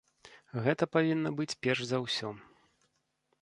[0.67, 2.33] Гэта павінна быць перш за ўсё.